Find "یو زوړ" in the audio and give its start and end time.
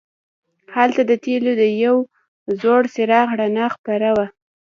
1.83-2.81